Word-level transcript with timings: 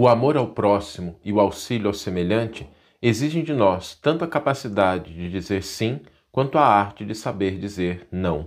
O 0.00 0.06
amor 0.06 0.36
ao 0.36 0.46
próximo 0.46 1.16
e 1.24 1.32
o 1.32 1.40
auxílio 1.40 1.88
ao 1.88 1.92
semelhante 1.92 2.64
exigem 3.02 3.42
de 3.42 3.52
nós 3.52 3.98
tanto 4.00 4.24
a 4.24 4.28
capacidade 4.28 5.12
de 5.12 5.28
dizer 5.28 5.60
sim 5.64 5.98
quanto 6.30 6.56
a 6.56 6.64
arte 6.64 7.04
de 7.04 7.16
saber 7.16 7.58
dizer 7.58 8.06
não. 8.12 8.46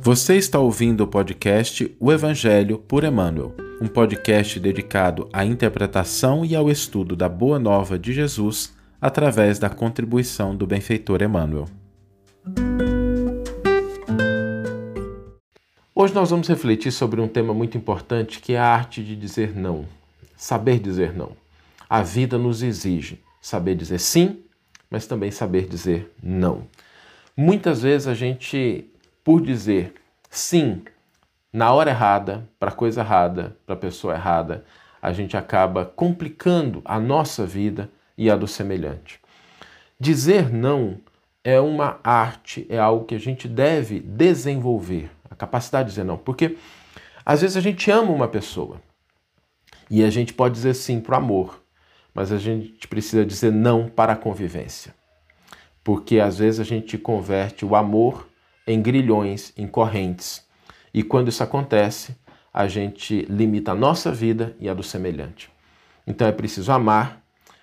Você 0.00 0.36
está 0.36 0.58
ouvindo 0.58 1.02
o 1.02 1.06
podcast 1.06 1.94
O 2.00 2.10
Evangelho 2.10 2.78
por 2.78 3.04
Emmanuel, 3.04 3.54
um 3.82 3.86
podcast 3.86 4.58
dedicado 4.58 5.28
à 5.30 5.44
interpretação 5.44 6.42
e 6.42 6.56
ao 6.56 6.70
estudo 6.70 7.14
da 7.14 7.28
Boa 7.28 7.58
Nova 7.58 7.98
de 7.98 8.14
Jesus 8.14 8.74
através 8.98 9.58
da 9.58 9.68
contribuição 9.68 10.56
do 10.56 10.66
benfeitor 10.66 11.20
Emmanuel. 11.20 11.66
Hoje 16.00 16.14
nós 16.14 16.30
vamos 16.30 16.46
refletir 16.46 16.92
sobre 16.92 17.20
um 17.20 17.26
tema 17.26 17.52
muito 17.52 17.76
importante 17.76 18.38
que 18.38 18.52
é 18.52 18.58
a 18.60 18.64
arte 18.64 19.02
de 19.02 19.16
dizer 19.16 19.56
não, 19.56 19.84
saber 20.36 20.78
dizer 20.78 21.12
não. 21.12 21.32
A 21.90 22.04
vida 22.04 22.38
nos 22.38 22.62
exige 22.62 23.20
saber 23.40 23.74
dizer 23.74 23.98
sim, 23.98 24.44
mas 24.88 25.08
também 25.08 25.32
saber 25.32 25.66
dizer 25.66 26.14
não. 26.22 26.62
Muitas 27.36 27.82
vezes 27.82 28.06
a 28.06 28.14
gente 28.14 28.88
por 29.24 29.40
dizer 29.40 29.92
sim 30.30 30.82
na 31.52 31.72
hora 31.72 31.90
errada, 31.90 32.48
para 32.60 32.70
coisa 32.70 33.00
errada, 33.00 33.56
para 33.66 33.74
pessoa 33.74 34.14
errada, 34.14 34.64
a 35.02 35.12
gente 35.12 35.36
acaba 35.36 35.84
complicando 35.84 36.80
a 36.84 37.00
nossa 37.00 37.44
vida 37.44 37.90
e 38.16 38.30
a 38.30 38.36
do 38.36 38.46
semelhante. 38.46 39.18
Dizer 39.98 40.48
não 40.48 41.00
é 41.42 41.58
uma 41.58 41.98
arte, 42.04 42.66
é 42.68 42.78
algo 42.78 43.04
que 43.04 43.16
a 43.16 43.18
gente 43.18 43.48
deve 43.48 43.98
desenvolver, 43.98 45.10
capacidade 45.38 45.86
de 45.86 45.92
dizer 45.92 46.04
não, 46.04 46.18
porque 46.18 46.56
às 47.24 47.40
vezes 47.40 47.56
a 47.56 47.60
gente 47.60 47.90
ama 47.90 48.10
uma 48.10 48.28
pessoa 48.28 48.80
e 49.90 50.02
a 50.04 50.10
gente 50.10 50.34
pode 50.34 50.54
dizer 50.54 50.74
sim 50.74 51.00
para 51.00 51.14
o 51.14 51.18
amor, 51.18 51.62
mas 52.12 52.32
a 52.32 52.38
gente 52.38 52.86
precisa 52.88 53.24
dizer 53.24 53.52
não 53.52 53.88
para 53.88 54.12
a 54.12 54.16
convivência, 54.16 54.94
porque 55.84 56.18
às 56.18 56.38
vezes 56.38 56.60
a 56.60 56.64
gente 56.64 56.98
converte 56.98 57.64
o 57.64 57.76
amor 57.76 58.28
em 58.66 58.82
grilhões, 58.82 59.52
em 59.56 59.66
correntes. 59.66 60.46
E 60.92 61.02
quando 61.02 61.28
isso 61.28 61.42
acontece, 61.42 62.14
a 62.52 62.66
gente 62.66 63.22
limita 63.30 63.72
a 63.72 63.74
nossa 63.74 64.10
vida 64.12 64.54
e 64.60 64.68
a 64.68 64.74
do 64.74 64.82
semelhante. 64.82 65.50
Então 66.06 66.26
é 66.26 66.32
preciso 66.32 66.72
amar, 66.72 67.22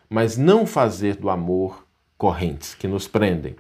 mas 0.10 0.38
não 0.38 0.66
fazer 0.66 1.16
do 1.16 1.30
amor 1.30 1.86
correntes 2.17 2.73
que 2.73 2.88
nos 2.88 3.08
prendem. 3.08 3.56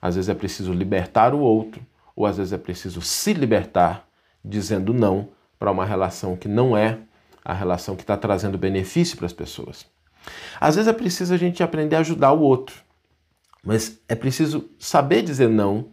Às 0.00 0.14
vezes 0.14 0.28
é 0.28 0.34
preciso 0.34 0.72
libertar 0.72 1.34
o 1.34 1.40
outro, 1.40 1.82
ou 2.16 2.24
às 2.24 2.38
vezes 2.38 2.54
é 2.54 2.58
preciso 2.58 3.02
se 3.02 3.34
libertar, 3.34 4.08
dizendo 4.42 4.94
não 4.94 5.28
para 5.58 5.70
uma 5.70 5.84
relação 5.84 6.34
que 6.36 6.48
não 6.48 6.76
é 6.76 6.98
a 7.44 7.52
relação 7.52 7.94
que 7.94 8.02
está 8.02 8.16
trazendo 8.16 8.58
benefício 8.58 9.16
para 9.16 9.26
as 9.26 9.32
pessoas. 9.32 9.86
Às 10.58 10.74
vezes 10.74 10.88
é 10.88 10.92
preciso 10.92 11.34
a 11.34 11.36
gente 11.36 11.62
aprender 11.62 11.94
a 11.94 12.00
ajudar 12.00 12.32
o 12.32 12.40
outro, 12.40 12.74
mas 13.62 14.00
é 14.08 14.14
preciso 14.14 14.68
saber 14.78 15.22
dizer 15.22 15.48
não 15.48 15.88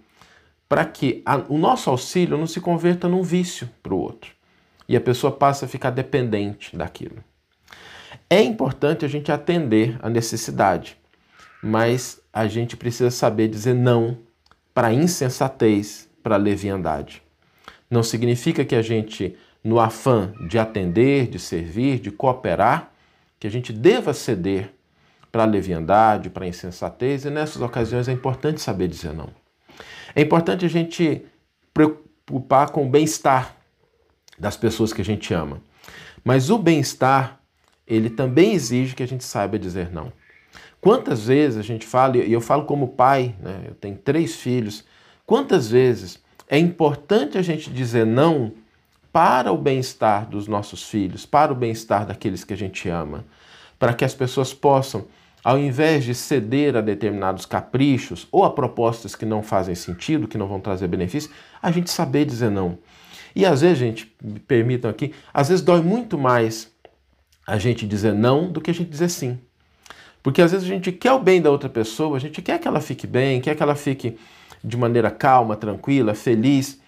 para 0.68 0.86
que 0.86 1.22
a, 1.26 1.38
o 1.50 1.58
nosso 1.58 1.90
auxílio 1.90 2.38
não 2.38 2.48
se 2.48 2.60
converta 2.60 3.08
num 3.08 3.22
vício 3.22 3.70
para 3.84 3.94
o 3.94 4.00
outro 4.00 4.32
e 4.88 4.96
a 4.96 5.02
pessoa 5.02 5.32
passe 5.32 5.66
a 5.66 5.68
ficar 5.68 5.92
dependente 5.92 6.76
daquilo. 6.76 7.24
É 8.30 8.42
importante 8.42 9.06
a 9.06 9.08
gente 9.08 9.32
atender 9.32 9.98
a 10.02 10.10
necessidade, 10.10 10.98
mas 11.62 12.20
a 12.32 12.48
gente 12.48 12.76
precisa 12.76 13.12
saber 13.12 13.48
dizer 13.48 13.76
não 13.76 14.18
para 14.74 14.88
a 14.88 14.94
insensatez, 14.94 16.10
para 16.24 16.36
a 16.36 16.40
leviandade. 16.40 17.22
Não 17.90 18.02
significa 18.02 18.66
que 18.66 18.76
a 18.76 18.82
gente, 18.82 19.36
no 19.64 19.80
afã 19.80 20.34
de 20.48 20.58
atender, 20.58 21.28
de 21.28 21.38
servir, 21.38 22.00
de 22.00 22.10
cooperar, 22.10 22.92
que 23.40 23.46
a 23.46 23.52
gente 23.52 23.74
deva 23.74 24.14
ceder 24.14 24.74
para 25.31 25.44
a 25.44 25.46
leviandade, 25.46 26.30
para 26.30 26.46
a 26.46 26.47
insensatez, 26.47 27.25
e 27.25 27.30
nessas 27.30 27.62
ocasiões 27.62 28.08
é 28.08 28.12
importante 28.12 28.62
saber 28.62 28.88
dizer 28.88 29.14
não. 29.14 29.30
É 30.16 30.22
importante 30.22 30.64
a 30.64 30.70
gente 30.70 31.25
preocupar 31.74 32.70
com 32.70 32.86
o 32.86 32.90
bem-estar 32.90 33.56
das 34.40 34.56
pessoas 34.56 34.94
que 34.94 35.02
a 35.02 35.06
gente 35.06 35.34
ama. 35.34 35.62
Mas 36.24 36.50
o 36.50 36.58
bem-estar, 36.58 37.40
ele 37.86 38.09
também 38.09 38.53
exige 38.53 38.96
que 38.96 39.03
a 39.03 39.08
gente 39.08 39.24
saiba 39.24 39.59
dizer 39.59 39.92
não. 39.92 40.14
Quantas 40.80 41.28
vezes 41.28 41.58
a 41.58 41.64
gente 41.64 41.86
fala, 41.86 42.18
e 42.18 42.31
eu 42.31 42.42
falo 42.42 42.66
como 42.66 42.90
pai, 42.90 43.36
né, 43.40 43.66
eu 43.68 43.76
tenho 43.76 43.97
três 43.97 44.36
filhos, 44.36 44.86
quantas 45.26 45.70
vezes 45.70 46.22
é 46.48 46.58
importante 46.58 47.38
a 47.38 47.42
gente 47.42 47.70
dizer 47.70 48.06
não 48.06 48.52
para 49.12 49.52
o 49.52 49.58
bem-estar 49.58 50.28
dos 50.28 50.48
nossos 50.48 50.84
filhos, 50.84 51.26
para 51.26 51.52
o 51.52 51.56
bem-estar 51.56 52.06
daqueles 52.06 52.44
que 52.44 52.54
a 52.54 52.58
gente 52.58 52.90
ama, 52.90 53.24
para 53.78 53.94
que 53.94 54.04
as 54.04 54.14
pessoas 54.14 54.53
possam 54.53 55.06
ao 55.44 55.59
invés 55.59 56.06
de 56.06 56.16
ceder 56.16 56.76
a 56.78 56.82
determinados 56.82 57.46
caprichos 57.46 58.28
ou 58.32 58.46
a 58.46 58.50
propostas 58.50 59.14
que 59.14 59.26
não 59.26 59.44
fazem 59.44 59.76
sentido, 59.76 60.28
que 60.28 60.38
não 60.38 60.48
vão 60.48 60.59
trazer 60.59 60.88
benefício, 60.88 61.30
a 61.62 61.70
gente 61.70 61.92
saber 61.92 62.26
dizer 62.26 62.50
não. 62.50 62.78
E 63.36 63.46
às 63.46 63.62
vezes, 63.62 63.78
gente, 63.78 64.16
me 64.24 64.40
permitam 64.40 64.90
aqui, 64.90 65.14
às 65.34 65.50
vezes 65.50 65.64
dói 65.64 65.82
muito 65.82 66.18
mais 66.18 66.72
a 67.46 67.58
gente 67.58 67.86
dizer 67.86 68.14
não 68.14 68.50
do 68.50 68.62
que 68.62 68.72
a 68.72 68.74
gente 68.74 68.90
dizer 68.90 69.09
sim. 69.09 69.38
Porque 70.22 70.42
às 70.42 70.53
vezes 70.53 70.66
a 70.66 70.74
gente 70.74 70.92
quer 70.94 71.12
o 71.12 71.20
bem 71.20 71.42
da 71.42 71.52
outra 71.52 71.68
pessoa, 71.68 72.16
a 72.16 72.20
gente 72.20 72.42
quer 72.42 72.58
que 72.58 72.68
ela 72.68 72.80
fique 72.80 73.06
bem, 73.06 73.42
quer 73.42 73.56
que 73.56 73.62
ela 73.62 73.76
fique 73.76 74.18
de 74.63 74.78
maneira 74.78 75.12
calma, 75.12 75.56
tranquila, 75.56 76.13
feliz. 76.13 76.79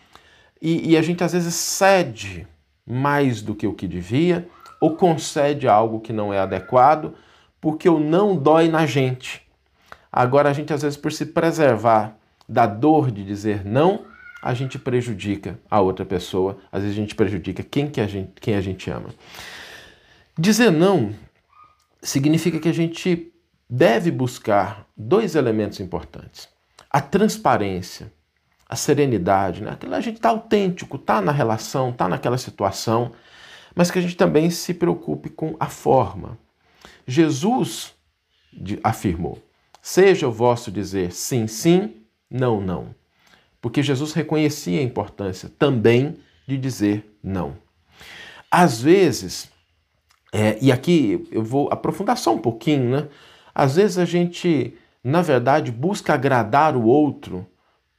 E, 0.61 0.91
e 0.91 0.97
a 0.97 1.01
gente 1.01 1.23
às 1.23 1.33
vezes 1.33 1.53
cede 1.53 2.47
mais 2.85 3.41
do 3.41 3.55
que 3.55 3.67
o 3.67 3.73
que 3.73 3.87
devia, 3.87 4.47
ou 4.79 4.95
concede 4.95 5.67
algo 5.67 5.99
que 5.99 6.13
não 6.13 6.33
é 6.33 6.39
adequado, 6.39 7.13
porque 7.59 7.89
o 7.89 7.99
não 7.99 8.35
dói 8.35 8.67
na 8.67 8.85
gente. 8.85 9.41
Agora, 10.11 10.49
a 10.49 10.53
gente, 10.53 10.71
às 10.71 10.81
vezes, 10.81 10.97
por 10.97 11.11
se 11.11 11.25
preservar 11.25 12.15
da 12.47 12.65
dor 12.65 13.11
de 13.11 13.23
dizer 13.23 13.65
não, 13.65 14.05
a 14.41 14.53
gente 14.53 14.77
prejudica 14.77 15.59
a 15.69 15.81
outra 15.81 16.05
pessoa, 16.05 16.59
às 16.71 16.83
vezes 16.83 16.95
a 16.95 17.01
gente 17.01 17.15
prejudica 17.15 17.63
quem, 17.63 17.87
que 17.87 17.99
a, 17.99 18.07
gente, 18.07 18.31
quem 18.39 18.55
a 18.55 18.61
gente 18.61 18.89
ama. 18.91 19.09
Dizer 20.37 20.71
não 20.71 21.13
significa 22.01 22.59
que 22.59 22.69
a 22.69 22.73
gente 22.73 23.33
deve 23.67 24.11
buscar 24.11 24.85
dois 24.95 25.33
elementos 25.33 25.79
importantes: 25.79 26.47
a 26.95 27.01
transparência, 27.01 28.09
a 28.69 28.77
serenidade, 28.77 29.61
né? 29.61 29.77
a 29.91 29.99
gente 29.99 30.15
está 30.15 30.29
autêntico, 30.29 30.95
está 30.95 31.19
na 31.19 31.33
relação, 31.33 31.89
está 31.89 32.07
naquela 32.07 32.37
situação, 32.37 33.11
mas 33.75 33.91
que 33.91 33.99
a 33.99 34.01
gente 34.01 34.15
também 34.15 34.49
se 34.49 34.73
preocupe 34.73 35.29
com 35.29 35.57
a 35.59 35.65
forma. 35.65 36.39
Jesus 37.05 37.93
afirmou: 38.81 39.43
Seja 39.81 40.29
o 40.29 40.31
vosso 40.31 40.71
dizer 40.71 41.11
sim, 41.11 41.47
sim, 41.47 41.97
não, 42.31 42.61
não. 42.61 42.95
Porque 43.61 43.83
Jesus 43.83 44.13
reconhecia 44.13 44.79
a 44.79 44.83
importância 44.83 45.51
também 45.59 46.15
de 46.47 46.57
dizer 46.57 47.19
não. 47.21 47.57
Às 48.49 48.81
vezes, 48.81 49.51
é, 50.31 50.57
e 50.61 50.71
aqui 50.71 51.27
eu 51.29 51.43
vou 51.43 51.67
aprofundar 51.73 52.17
só 52.17 52.33
um 52.33 52.39
pouquinho, 52.39 52.89
né? 52.89 53.09
Às 53.53 53.75
vezes 53.75 53.97
a 53.97 54.05
gente, 54.05 54.77
na 55.05 55.21
verdade, 55.21 55.71
busca 55.71 56.15
agradar 56.15 56.75
o 56.75 56.83
outro 56.83 57.45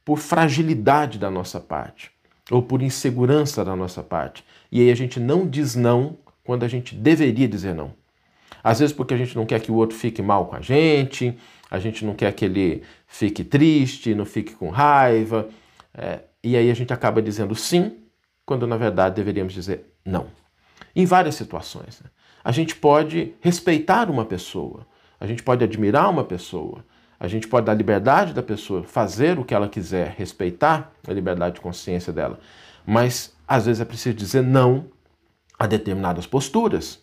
por 0.03 0.19
fragilidade 0.19 1.17
da 1.17 1.31
nossa 1.31 1.57
parte 1.57 2.11
ou 2.51 2.61
por 2.61 2.81
insegurança 2.81 3.63
da 3.63 3.77
nossa 3.77 4.03
parte. 4.03 4.43
E 4.69 4.81
aí 4.81 4.91
a 4.91 4.95
gente 4.95 5.17
não 5.17 5.47
diz 5.47 5.73
não 5.73 6.17
quando 6.43 6.63
a 6.63 6.67
gente 6.67 6.93
deveria 6.93 7.47
dizer 7.47 7.73
não. 7.73 7.93
Às 8.61 8.79
vezes 8.79 8.93
porque 8.93 9.13
a 9.13 9.17
gente 9.17 9.37
não 9.37 9.45
quer 9.45 9.61
que 9.61 9.71
o 9.71 9.75
outro 9.75 9.97
fique 9.97 10.21
mal 10.21 10.47
com 10.47 10.57
a 10.57 10.59
gente, 10.59 11.37
a 11.71 11.79
gente 11.79 12.03
não 12.03 12.13
quer 12.13 12.33
que 12.33 12.43
ele 12.43 12.83
fique 13.07 13.41
triste, 13.41 14.13
não 14.13 14.25
fique 14.25 14.53
com 14.53 14.69
raiva. 14.69 15.47
É, 15.93 16.19
e 16.43 16.57
aí 16.57 16.69
a 16.69 16.73
gente 16.73 16.91
acaba 16.91 17.21
dizendo 17.21 17.55
sim, 17.55 17.99
quando 18.45 18.67
na 18.67 18.75
verdade 18.75 19.15
deveríamos 19.15 19.53
dizer 19.53 19.93
não. 20.03 20.27
Em 20.93 21.05
várias 21.05 21.35
situações. 21.35 22.01
Né? 22.01 22.09
A 22.43 22.51
gente 22.51 22.75
pode 22.75 23.33
respeitar 23.39 24.09
uma 24.09 24.25
pessoa, 24.25 24.85
a 25.17 25.25
gente 25.25 25.41
pode 25.41 25.63
admirar 25.63 26.09
uma 26.09 26.25
pessoa, 26.25 26.83
a 27.19 27.27
gente 27.27 27.47
pode 27.47 27.65
dar 27.65 27.73
liberdade 27.73 28.33
da 28.33 28.43
pessoa 28.43 28.83
fazer 28.83 29.39
o 29.39 29.45
que 29.45 29.53
ela 29.53 29.67
quiser, 29.67 30.15
respeitar 30.17 30.91
a 31.07 31.13
liberdade 31.13 31.55
de 31.55 31.61
consciência 31.61 32.13
dela. 32.13 32.39
Mas 32.85 33.35
às 33.47 33.65
vezes 33.65 33.81
é 33.81 33.85
preciso 33.85 34.15
dizer 34.15 34.43
não 34.43 34.85
a 35.57 35.65
determinadas 35.65 36.27
posturas 36.27 37.01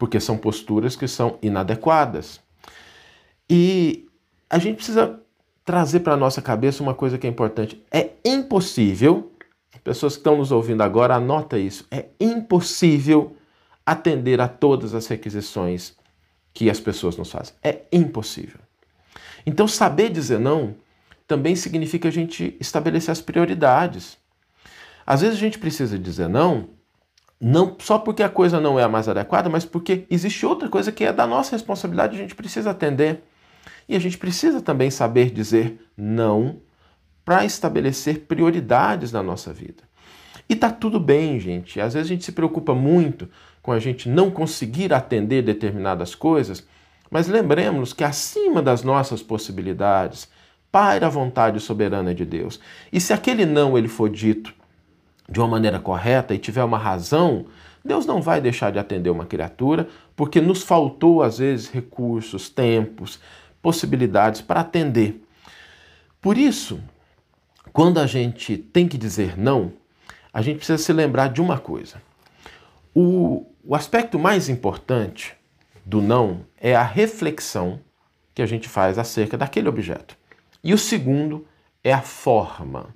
porque 0.00 0.18
são 0.18 0.38
posturas 0.38 0.96
que 0.96 1.06
são 1.06 1.38
inadequadas. 1.42 2.40
E 3.48 4.08
a 4.48 4.58
gente 4.58 4.76
precisa 4.76 5.20
trazer 5.62 6.00
para 6.00 6.14
a 6.14 6.16
nossa 6.16 6.40
cabeça 6.40 6.82
uma 6.82 6.94
coisa 6.94 7.18
que 7.18 7.26
é 7.26 7.30
importante. 7.30 7.84
É 7.90 8.12
impossível, 8.24 9.30
pessoas 9.84 10.14
que 10.14 10.20
estão 10.20 10.38
nos 10.38 10.50
ouvindo 10.50 10.82
agora, 10.82 11.16
anota 11.16 11.58
isso, 11.58 11.86
é 11.90 12.06
impossível 12.18 13.36
atender 13.84 14.40
a 14.40 14.48
todas 14.48 14.94
as 14.94 15.06
requisições 15.06 15.94
que 16.54 16.70
as 16.70 16.80
pessoas 16.80 17.18
nos 17.18 17.30
fazem. 17.30 17.54
É 17.62 17.82
impossível. 17.92 18.58
Então, 19.46 19.66
saber 19.66 20.10
dizer 20.10 20.38
não 20.38 20.74
também 21.26 21.54
significa 21.54 22.08
a 22.08 22.10
gente 22.10 22.56
estabelecer 22.58 23.12
as 23.12 23.20
prioridades. 23.20 24.18
Às 25.06 25.20
vezes 25.20 25.36
a 25.36 25.40
gente 25.40 25.58
precisa 25.58 25.96
dizer 25.98 26.28
não, 26.28 26.70
não 27.40 27.76
só 27.78 27.98
porque 27.98 28.22
a 28.22 28.28
coisa 28.28 28.60
não 28.60 28.78
é 28.78 28.82
a 28.82 28.88
mais 28.88 29.08
adequada, 29.08 29.48
mas 29.48 29.64
porque 29.64 30.06
existe 30.10 30.44
outra 30.44 30.68
coisa 30.68 30.90
que 30.90 31.04
é 31.04 31.12
da 31.12 31.26
nossa 31.26 31.52
responsabilidade, 31.52 32.16
a 32.16 32.18
gente 32.20 32.34
precisa 32.34 32.70
atender. 32.70 33.22
E 33.88 33.96
a 33.96 33.98
gente 33.98 34.18
precisa 34.18 34.60
também 34.60 34.90
saber 34.90 35.30
dizer 35.30 35.80
não 35.96 36.60
para 37.24 37.44
estabelecer 37.44 38.20
prioridades 38.20 39.12
na 39.12 39.22
nossa 39.22 39.52
vida. 39.52 39.84
E 40.48 40.56
tá 40.56 40.68
tudo 40.68 40.98
bem, 40.98 41.38
gente. 41.38 41.80
Às 41.80 41.94
vezes 41.94 42.08
a 42.08 42.12
gente 42.12 42.24
se 42.24 42.32
preocupa 42.32 42.74
muito 42.74 43.28
com 43.62 43.70
a 43.70 43.78
gente 43.78 44.08
não 44.08 44.30
conseguir 44.30 44.92
atender 44.92 45.42
determinadas 45.42 46.14
coisas, 46.14 46.66
mas 47.10 47.26
lembremos 47.26 47.92
que 47.92 48.04
acima 48.04 48.62
das 48.62 48.82
nossas 48.82 49.22
possibilidades 49.22 50.28
paira 50.70 51.06
a 51.06 51.10
vontade 51.10 51.58
soberana 51.58 52.14
de 52.14 52.24
Deus. 52.24 52.60
E 52.92 53.00
se 53.00 53.12
aquele 53.12 53.44
não 53.44 53.76
ele 53.76 53.88
for 53.88 54.08
dito 54.08 54.54
de 55.28 55.40
uma 55.40 55.48
maneira 55.48 55.80
correta 55.80 56.34
e 56.34 56.38
tiver 56.38 56.62
uma 56.62 56.78
razão, 56.78 57.46
Deus 57.84 58.06
não 58.06 58.22
vai 58.22 58.40
deixar 58.40 58.70
de 58.70 58.78
atender 58.78 59.10
uma 59.10 59.26
criatura, 59.26 59.88
porque 60.14 60.40
nos 60.40 60.62
faltou 60.62 61.22
às 61.22 61.38
vezes 61.38 61.68
recursos, 61.68 62.48
tempos, 62.48 63.18
possibilidades 63.60 64.40
para 64.40 64.60
atender. 64.60 65.24
Por 66.20 66.36
isso, 66.38 66.80
quando 67.72 67.98
a 67.98 68.06
gente 68.06 68.56
tem 68.56 68.86
que 68.86 68.98
dizer 68.98 69.38
não, 69.38 69.72
a 70.32 70.42
gente 70.42 70.58
precisa 70.58 70.78
se 70.78 70.92
lembrar 70.92 71.28
de 71.28 71.40
uma 71.40 71.58
coisa. 71.58 72.00
O, 72.94 73.46
o 73.64 73.74
aspecto 73.74 74.18
mais 74.18 74.48
importante 74.48 75.34
do 75.90 76.00
não 76.00 76.46
é 76.56 76.76
a 76.76 76.84
reflexão 76.84 77.80
que 78.32 78.40
a 78.40 78.46
gente 78.46 78.68
faz 78.68 78.96
acerca 78.96 79.36
daquele 79.36 79.68
objeto. 79.68 80.16
E 80.62 80.72
o 80.72 80.78
segundo 80.78 81.44
é 81.82 81.92
a 81.92 82.00
forma. 82.00 82.94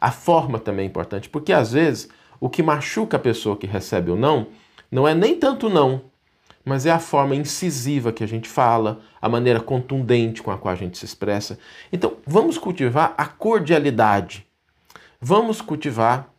A 0.00 0.12
forma 0.12 0.60
também 0.60 0.84
é 0.84 0.88
importante, 0.88 1.28
porque 1.28 1.52
às 1.52 1.72
vezes 1.72 2.08
o 2.38 2.48
que 2.48 2.62
machuca 2.62 3.16
a 3.16 3.20
pessoa 3.20 3.56
que 3.56 3.66
recebe 3.66 4.12
o 4.12 4.16
não 4.16 4.46
não 4.88 5.08
é 5.08 5.12
nem 5.12 5.36
tanto 5.36 5.68
não, 5.68 6.02
mas 6.64 6.86
é 6.86 6.92
a 6.92 7.00
forma 7.00 7.34
incisiva 7.34 8.12
que 8.12 8.22
a 8.22 8.28
gente 8.28 8.48
fala, 8.48 9.00
a 9.20 9.28
maneira 9.28 9.60
contundente 9.60 10.40
com 10.40 10.52
a 10.52 10.56
qual 10.56 10.72
a 10.72 10.76
gente 10.76 10.96
se 10.96 11.04
expressa. 11.04 11.58
Então, 11.92 12.18
vamos 12.24 12.56
cultivar 12.58 13.12
a 13.18 13.26
cordialidade, 13.26 14.46
vamos 15.20 15.60
cultivar 15.60 16.32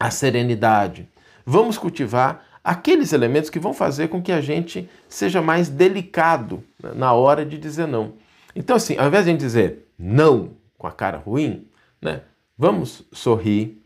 a 0.00 0.10
serenidade, 0.10 1.08
vamos 1.44 1.78
cultivar 1.78 2.44
aqueles 2.66 3.12
elementos 3.12 3.48
que 3.48 3.60
vão 3.60 3.72
fazer 3.72 4.08
com 4.08 4.20
que 4.20 4.32
a 4.32 4.40
gente 4.40 4.90
seja 5.08 5.40
mais 5.40 5.68
delicado 5.68 6.64
na 6.96 7.12
hora 7.12 7.46
de 7.46 7.56
dizer 7.56 7.86
não. 7.86 8.14
Então, 8.56 8.74
assim, 8.74 8.96
ao 8.96 9.06
invés 9.06 9.24
de 9.24 9.30
a 9.30 9.32
gente 9.32 9.40
dizer 9.40 9.86
não 9.96 10.50
com 10.76 10.88
a 10.88 10.90
cara 10.90 11.16
ruim, 11.16 11.64
né? 12.02 12.22
Vamos 12.58 13.04
sorrir, 13.12 13.80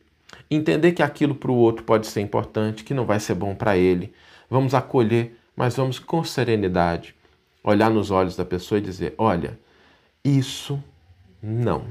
entender 0.50 0.92
que 0.92 1.02
aquilo 1.02 1.34
para 1.34 1.50
o 1.50 1.56
outro 1.56 1.84
pode 1.84 2.06
ser 2.06 2.22
importante, 2.22 2.82
que 2.82 2.94
não 2.94 3.04
vai 3.04 3.20
ser 3.20 3.34
bom 3.34 3.54
para 3.54 3.76
ele. 3.76 4.14
Vamos 4.48 4.72
acolher, 4.72 5.36
mas 5.54 5.76
vamos 5.76 5.98
com 5.98 6.24
serenidade 6.24 7.14
olhar 7.62 7.90
nos 7.90 8.10
olhos 8.10 8.34
da 8.34 8.46
pessoa 8.46 8.78
e 8.78 8.82
dizer: 8.82 9.14
olha, 9.18 9.58
isso 10.24 10.82
não, 11.42 11.84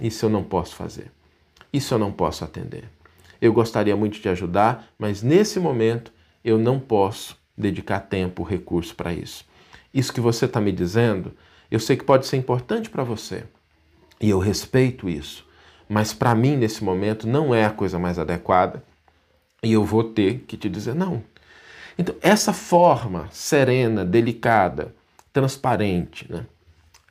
isso 0.00 0.24
eu 0.24 0.30
não 0.30 0.42
posso 0.42 0.74
fazer, 0.74 1.10
isso 1.70 1.92
eu 1.92 1.98
não 1.98 2.10
posso 2.10 2.44
atender. 2.44 2.84
Eu 3.42 3.52
gostaria 3.52 3.94
muito 3.94 4.18
de 4.18 4.28
ajudar, 4.30 4.88
mas 4.98 5.22
nesse 5.22 5.60
momento 5.60 6.10
eu 6.44 6.58
não 6.58 6.78
posso 6.78 7.36
dedicar 7.56 8.00
tempo, 8.00 8.42
recurso 8.42 8.94
para 8.94 9.12
isso. 9.12 9.44
Isso 9.92 10.12
que 10.12 10.20
você 10.20 10.46
está 10.46 10.60
me 10.60 10.72
dizendo, 10.72 11.32
eu 11.70 11.80
sei 11.80 11.96
que 11.96 12.04
pode 12.04 12.26
ser 12.26 12.36
importante 12.36 12.88
para 12.88 13.04
você 13.04 13.44
e 14.20 14.30
eu 14.30 14.38
respeito 14.38 15.08
isso 15.08 15.48
mas 15.90 16.12
para 16.12 16.36
mim 16.36 16.56
nesse 16.56 16.84
momento 16.84 17.26
não 17.26 17.52
é 17.52 17.64
a 17.64 17.70
coisa 17.70 17.98
mais 17.98 18.16
adequada 18.16 18.80
e 19.60 19.72
eu 19.72 19.84
vou 19.84 20.04
ter 20.04 20.44
que 20.46 20.56
te 20.56 20.68
dizer 20.68 20.94
não. 20.94 21.20
Então, 21.98 22.14
essa 22.22 22.52
forma 22.52 23.28
serena, 23.32 24.04
delicada, 24.04 24.94
transparente, 25.32 26.30
né, 26.30 26.46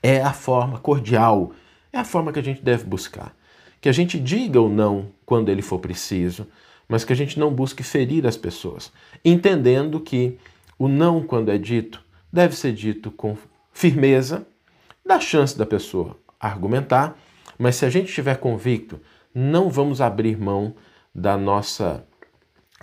é 0.02 0.22
a 0.22 0.31
forma 0.31 0.80
cordial, 0.80 1.52
é 1.92 1.98
a 1.98 2.06
forma 2.06 2.31
que 2.31 2.40
a 2.40 2.42
gente 2.42 2.62
deve 2.62 2.86
buscar. 2.86 3.36
Que 3.81 3.90
a 3.90 3.92
gente 3.92 4.18
diga 4.18 4.62
o 4.62 4.70
não 4.70 5.12
quando 5.26 5.50
ele 5.50 5.62
for 5.62 5.80
preciso, 5.80 6.48
mas 6.90 7.06
que 7.06 7.14
a 7.14 7.16
gente 7.16 7.40
não 7.40 7.54
busque 7.54 7.84
ferir 7.84 8.28
as 8.28 8.36
pessoas, 8.36 8.92
entendendo 9.24 10.02
que 10.02 10.38
o 10.78 10.90
não, 10.90 11.24
quando 11.24 11.52
é 11.52 11.58
dito, 11.58 12.04
deve 12.34 12.56
ser 12.56 12.74
dito 12.74 13.12
com 13.12 13.38
firmeza, 13.72 14.46
dá 15.06 15.20
chance 15.20 15.58
da 15.58 15.66
pessoa 15.66 16.18
argumentar 16.38 17.18
mas 17.60 17.76
se 17.76 17.86
a 17.86 17.90
gente 17.90 18.08
estiver 18.08 18.38
convicto, 18.38 19.02
não 19.36 19.70
vamos 19.70 20.00
abrir 20.00 20.38
mão 20.38 20.74
da 21.14 21.36
nossa 21.36 22.08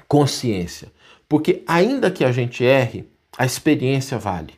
consciência. 0.06 0.92
Porque 1.26 1.64
ainda 1.66 2.10
que 2.10 2.22
a 2.22 2.30
gente 2.30 2.62
erre, 2.62 3.10
a 3.38 3.46
experiência 3.46 4.18
vale. 4.18 4.52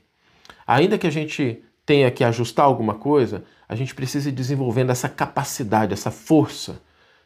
Ainda 0.66 0.98
que 0.98 1.06
a 1.06 1.10
gente 1.10 1.62
tenha 1.86 2.10
que 2.10 2.24
ajustar 2.24 2.66
alguma 2.66 2.94
coisa, 2.94 3.44
a 3.68 3.76
gente 3.76 3.94
precisa 3.94 4.28
ir 4.28 4.32
desenvolvendo 4.32 4.90
essa 4.90 5.08
capacidade, 5.08 5.92
essa 5.92 6.10
força 6.10 6.82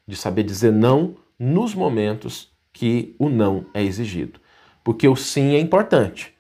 de 0.06 0.14
saber 0.14 0.42
dizer 0.42 0.70
não 0.70 1.16
nos 1.42 1.74
momentos 1.74 2.52
que 2.72 3.16
o 3.18 3.28
não 3.28 3.66
é 3.74 3.82
exigido. 3.82 4.38
Porque 4.84 5.08
o 5.08 5.16
sim 5.16 5.56
é 5.56 5.58
importante, 5.58 6.32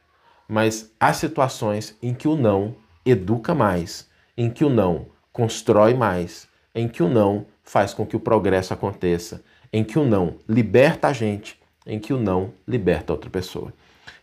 mas 0.48 0.92
há 0.98 1.12
situações 1.12 1.98
em 2.00 2.14
que 2.14 2.28
o 2.28 2.36
não 2.36 2.76
educa 3.04 3.52
mais, 3.52 4.08
em 4.36 4.48
que 4.48 4.64
o 4.64 4.70
não 4.70 5.06
constrói 5.32 5.92
mais, 5.92 6.46
em 6.72 6.86
que 6.86 7.02
o 7.02 7.08
não 7.08 7.46
faz 7.64 7.92
com 7.92 8.06
que 8.06 8.14
o 8.14 8.20
progresso 8.20 8.72
aconteça, 8.72 9.42
em 9.72 9.82
que 9.82 9.98
o 9.98 10.04
não 10.04 10.36
liberta 10.48 11.08
a 11.08 11.12
gente, 11.12 11.58
em 11.84 11.98
que 11.98 12.12
o 12.12 12.18
não 12.18 12.52
liberta 12.66 13.12
outra 13.12 13.28
pessoa. 13.28 13.74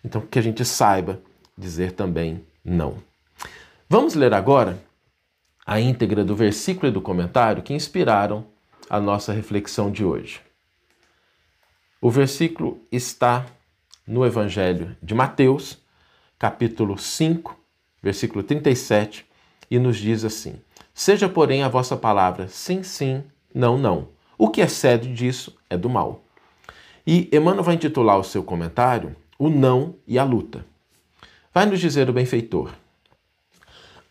Então, 0.03 0.21
que 0.21 0.39
a 0.39 0.41
gente 0.41 0.63
saiba 0.63 1.21
dizer 1.57 1.91
também 1.91 2.41
não. 2.63 2.95
Vamos 3.89 4.15
ler 4.15 4.33
agora 4.33 4.81
a 5.65 5.77
íntegra 5.77 6.23
do 6.23 6.37
versículo 6.37 6.87
e 6.87 6.91
do 6.91 7.01
comentário 7.01 7.63
que 7.63 7.73
inspiraram 7.73 8.45
a 8.89 8.97
nossa 8.99 9.33
reflexão 9.33 9.91
de 9.91 10.05
hoje. 10.05 10.39
O 12.01 12.09
versículo 12.09 12.79
está 12.89 13.45
no 14.07 14.25
Evangelho 14.25 14.95
de 15.03 15.13
Mateus, 15.13 15.77
capítulo 16.37 16.97
5, 16.97 17.59
versículo 18.01 18.41
37, 18.41 19.25
e 19.69 19.77
nos 19.77 19.97
diz 19.97 20.23
assim: 20.23 20.61
Seja, 20.93 21.27
porém, 21.27 21.61
a 21.61 21.67
vossa 21.67 21.97
palavra 21.97 22.47
sim, 22.47 22.83
sim, 22.83 23.21
não, 23.53 23.77
não. 23.77 24.07
O 24.37 24.47
que 24.47 24.61
excede 24.61 25.13
disso 25.13 25.53
é 25.69 25.75
do 25.75 25.89
mal. 25.89 26.23
E 27.05 27.27
Emmanuel 27.33 27.63
vai 27.63 27.75
intitular 27.75 28.17
o 28.17 28.23
seu 28.23 28.43
comentário 28.43 29.13
O 29.37 29.49
Não 29.49 29.95
e 30.07 30.17
a 30.17 30.23
Luta. 30.23 30.65
Vai 31.53 31.65
nos 31.65 31.81
dizer 31.81 32.09
o 32.09 32.13
benfeitor: 32.13 32.71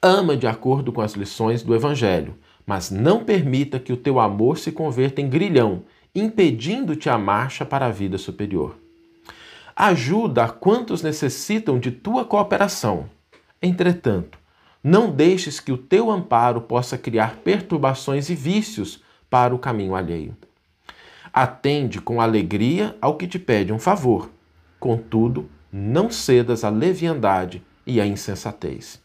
Ama 0.03 0.37
de 0.37 0.47
acordo 0.47 0.93
com 0.93 1.01
as 1.01 1.15
lições 1.15 1.63
do 1.63 1.75
Evangelho, 1.75 2.37
mas 2.67 2.91
não 2.91 3.25
permita 3.25 3.81
que 3.81 3.95
o 3.95 3.97
teu 3.97 4.21
amor 4.21 4.59
se 4.59 4.71
converta 4.73 5.23
em 5.23 5.29
grilhão, 5.31 5.85
impedindo-te 6.15 7.09
a 7.09 7.19
marcha 7.19 7.65
para 7.65 7.87
a 7.87 7.91
vida 7.91 8.19
superior. 8.19 8.77
Ajuda 9.75 10.45
a 10.45 10.49
quantos 10.49 11.03
necessitam 11.03 11.79
de 11.79 11.91
tua 11.91 12.25
cooperação. 12.25 13.09
Entretanto, 13.63 14.39
não 14.83 15.11
deixes 15.11 15.61
que 15.61 15.73
o 15.73 15.79
teu 15.79 16.11
amparo 16.11 16.61
possa 16.61 16.97
criar 16.97 17.37
perturbações 17.37 18.31
e 18.31 18.35
vícios 18.35 19.03
para 19.29 19.55
o 19.55 19.59
caminho 19.59 19.95
alheio. 19.95 20.37
Atende 21.33 22.01
com 22.01 22.21
alegria 22.21 22.97
ao 23.01 23.17
que 23.17 23.27
te 23.27 23.39
pede 23.39 23.73
um 23.73 23.79
favor, 23.79 24.31
contudo, 24.81 25.49
não 25.71 26.11
cedas 26.11 26.65
à 26.65 26.71
leviandade 26.71 27.63
e 27.87 28.01
à 28.01 28.07
insensatez. 28.07 29.01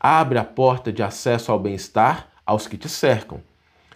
Abre 0.00 0.38
a 0.38 0.44
porta 0.44 0.92
de 0.92 1.02
acesso 1.02 1.52
ao 1.52 1.58
bem-estar 1.58 2.28
aos 2.44 2.66
que 2.66 2.76
te 2.76 2.88
cercam, 2.88 3.40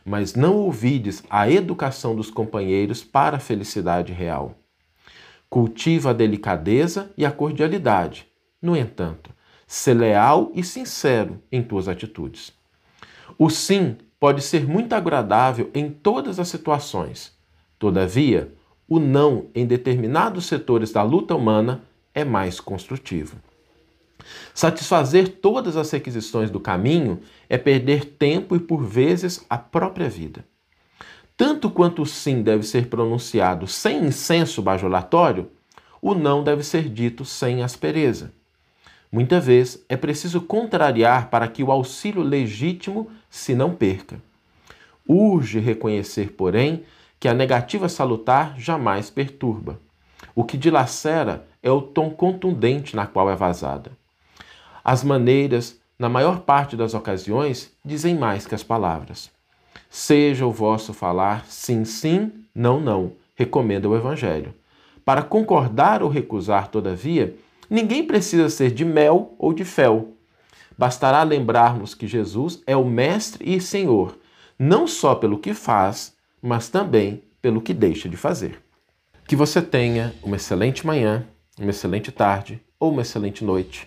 mas 0.09 0.35
não 0.35 0.57
ouvides 0.57 1.23
a 1.29 1.51
educação 1.51 2.17
dos 2.17 2.31
companheiros 2.31 3.05
para 3.05 3.37
a 3.37 3.41
felicidade 3.41 4.13
real. 4.13 4.55
Cultiva 5.51 6.11
a 6.11 6.13
delicadeza 6.15 7.13
e 7.17 7.27
a 7.27 7.31
cordialidade. 7.31 8.27
No 8.61 8.75
entanto, 8.75 9.31
ser 9.67 9.95
leal 9.95 10.51
e 10.55 10.65
sincero 10.65 11.43
em 11.53 11.63
tuas 11.63 11.89
atitudes. 11.89 12.53
O 13.39 13.51
sim 13.51 13.99
pode 14.19 14.41
ser 14.43 14.67
muito 14.67 14.95
agradável 14.95 15.71
em 15.75 15.91
todas 15.91 16.41
as 16.41 16.49
situações. 16.49 17.37
Todavia, 17.79 18.53
o 18.89 18.99
não 18.99 19.47
em 19.55 19.67
determinados 19.67 20.47
setores 20.47 20.91
da 20.91 21.03
luta 21.03 21.35
humana 21.35 21.83
é 22.15 22.25
mais 22.25 22.59
construtivo. 22.59 23.37
Satisfazer 24.55 25.29
todas 25.29 25.77
as 25.77 25.91
requisições 25.91 26.51
do 26.51 26.61
caminho 26.61 27.21
é 27.49 27.57
perder 27.57 28.05
tempo 28.05 28.57
e, 28.57 28.59
por 28.59 28.85
vezes, 28.85 29.45
a 29.49 29.57
própria 29.57 30.09
vida. 30.09 30.45
Tanto 31.37 31.71
quanto 31.71 32.03
o 32.03 32.07
sim 32.07 32.43
deve 32.43 32.65
ser 32.65 32.89
pronunciado 32.89 33.67
sem 33.67 34.05
incenso 34.05 34.61
bajulatório, 34.61 35.49
o 36.03 36.15
não 36.15 36.43
deve 36.43 36.65
ser 36.65 36.89
dito 36.89 37.25
sem 37.25 37.63
aspereza. 37.63 38.33
Muitas 39.11 39.47
vezes 39.47 39.85
é 39.89 39.97
preciso 39.97 40.41
contrariar 40.41 41.31
para 41.31 41.49
que 41.49 41.63
o 41.63 41.71
auxílio 41.71 42.23
legítimo 42.23 43.11
se 43.31 43.55
não 43.55 43.75
perca. 43.75 44.21
Urge 45.09 45.59
reconhecer, 45.59 46.33
porém, 46.33 46.83
que 47.19 47.29
a 47.29 47.35
negativa 47.35 47.89
salutar 47.89 48.59
jamais 48.59 49.09
perturba. 49.09 49.81
O 50.35 50.45
que 50.45 50.57
dilacera 50.57 51.47
é 51.63 51.71
o 51.71 51.81
tom 51.81 52.11
contundente 52.11 52.95
na 52.95 53.07
qual 53.07 53.31
é 53.31 53.35
vazada. 53.35 53.93
As 54.91 55.05
maneiras, 55.05 55.79
na 55.99 56.09
maior 56.09 56.41
parte 56.41 56.75
das 56.75 56.95
ocasiões, 56.95 57.71
dizem 57.85 58.17
mais 58.17 58.47
que 58.47 58.55
as 58.55 58.63
palavras. 58.63 59.31
Seja 59.91 60.47
o 60.47 60.51
vosso 60.51 60.95
falar 60.95 61.45
sim, 61.45 61.85
sim, 61.85 62.33
não, 62.55 62.81
não, 62.81 63.13
recomenda 63.37 63.87
o 63.87 63.95
Evangelho. 63.95 64.55
Para 65.05 65.21
concordar 65.21 66.03
ou 66.03 66.09
recusar, 66.09 66.69
todavia, 66.69 67.37
ninguém 67.69 68.03
precisa 68.03 68.49
ser 68.49 68.71
de 68.71 68.83
mel 68.83 69.35
ou 69.39 69.53
de 69.53 69.63
fel. 69.63 70.15
Bastará 70.79 71.23
lembrarmos 71.23 71.95
que 71.95 72.07
Jesus 72.07 72.63
é 72.67 72.75
o 72.75 72.87
Mestre 72.87 73.45
e 73.47 73.61
Senhor, 73.61 74.17
não 74.59 74.87
só 74.87 75.15
pelo 75.15 75.39
que 75.39 75.53
faz, 75.53 76.15
mas 76.41 76.71
também 76.71 77.23
pelo 77.43 77.61
que 77.61 77.75
deixa 77.75 78.09
de 78.09 78.17
fazer. 78.17 78.59
Que 79.27 79.37
você 79.37 79.61
tenha 79.61 80.15
uma 80.23 80.37
excelente 80.37 80.87
manhã, 80.87 81.27
uma 81.61 81.69
excelente 81.69 82.11
tarde 82.11 82.59
ou 82.81 82.91
uma 82.91 83.03
excelente 83.03 83.45
noite 83.45 83.87